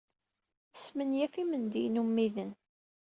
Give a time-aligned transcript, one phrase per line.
[0.73, 2.51] Tesmenyaf imendiyen ummiden.